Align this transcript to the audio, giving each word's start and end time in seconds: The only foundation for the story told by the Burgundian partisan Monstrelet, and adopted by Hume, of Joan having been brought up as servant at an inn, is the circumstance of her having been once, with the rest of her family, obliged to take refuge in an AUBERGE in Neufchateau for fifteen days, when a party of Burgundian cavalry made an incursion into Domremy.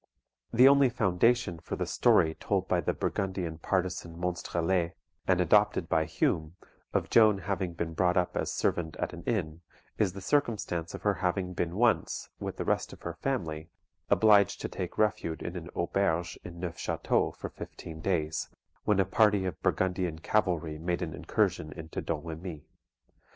The 0.51 0.67
only 0.67 0.89
foundation 0.89 1.59
for 1.59 1.75
the 1.75 1.85
story 1.85 2.33
told 2.33 2.67
by 2.67 2.81
the 2.81 2.91
Burgundian 2.91 3.59
partisan 3.59 4.17
Monstrelet, 4.17 4.93
and 5.27 5.39
adopted 5.39 5.87
by 5.89 6.05
Hume, 6.05 6.55
of 6.91 7.11
Joan 7.11 7.37
having 7.37 7.73
been 7.75 7.93
brought 7.93 8.17
up 8.17 8.35
as 8.35 8.51
servant 8.51 8.95
at 8.97 9.13
an 9.13 9.21
inn, 9.27 9.61
is 9.99 10.13
the 10.13 10.19
circumstance 10.19 10.95
of 10.95 11.03
her 11.03 11.13
having 11.13 11.53
been 11.53 11.75
once, 11.75 12.31
with 12.39 12.57
the 12.57 12.65
rest 12.65 12.91
of 12.93 13.03
her 13.03 13.13
family, 13.13 13.69
obliged 14.09 14.59
to 14.61 14.67
take 14.67 14.97
refuge 14.97 15.43
in 15.43 15.55
an 15.55 15.69
AUBERGE 15.75 16.35
in 16.43 16.59
Neufchateau 16.59 17.33
for 17.33 17.49
fifteen 17.49 17.99
days, 18.01 18.49
when 18.85 18.99
a 18.99 19.05
party 19.05 19.45
of 19.45 19.61
Burgundian 19.61 20.17
cavalry 20.17 20.79
made 20.79 21.03
an 21.03 21.13
incursion 21.13 21.71
into 21.73 22.01
Domremy. 22.01 22.63